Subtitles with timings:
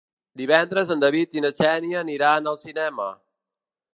[0.41, 3.09] Divendres en David i na Xènia aniran al cinema.